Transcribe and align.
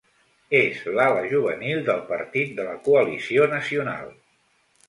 És 0.59 0.79
l'ala 0.95 1.21
juvenil 1.33 1.83
del 1.91 2.01
Partit 2.09 2.57
de 2.61 2.65
la 2.71 2.75
Coalició 2.89 3.49
Nacional. 3.53 4.13